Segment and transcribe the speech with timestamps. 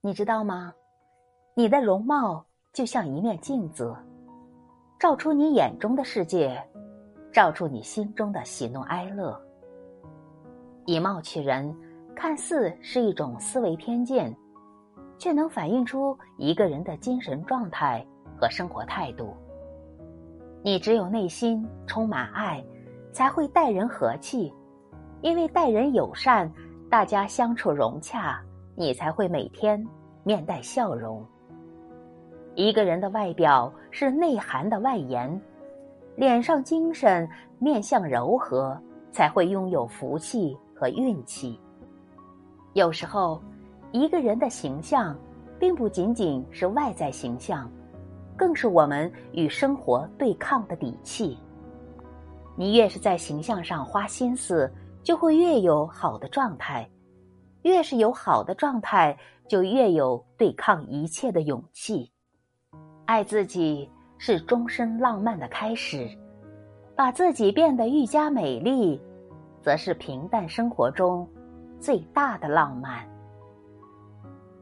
[0.00, 0.72] 你知道吗？
[1.54, 3.92] 你的容貌就像一面镜子，
[4.96, 6.56] 照出你眼中的世界，
[7.32, 9.36] 照出你心中的喜怒哀乐。
[10.86, 11.74] 以貌取人，
[12.14, 14.32] 看似是一种思维偏见，
[15.18, 18.06] 却能反映出一个人的精神状态
[18.40, 19.34] 和生活态度。
[20.62, 22.64] 你只有内心充满爱，
[23.12, 24.54] 才会待人和气，
[25.22, 26.48] 因为待人友善，
[26.88, 28.40] 大家相处融洽，
[28.78, 29.84] 你才会每天
[30.22, 31.26] 面带笑容。
[32.54, 35.28] 一个人的外表是内涵的外延，
[36.14, 38.80] 脸上精神，面相柔和，
[39.10, 41.58] 才会拥有福气和运气。
[42.74, 43.42] 有时候，
[43.90, 45.18] 一个人的形象，
[45.58, 47.68] 并不仅仅是外在形象。
[48.36, 51.36] 更是我们与生活对抗的底气。
[52.54, 56.88] 你越是在形象上花心思，就会越有好的状态；
[57.62, 59.16] 越是有好的状态，
[59.48, 62.10] 就越有对抗一切的勇气。
[63.06, 66.08] 爱自己是终身浪漫的开始，
[66.94, 69.00] 把自己变得愈加美丽，
[69.62, 71.28] 则是平淡生活中
[71.80, 73.08] 最大的浪漫。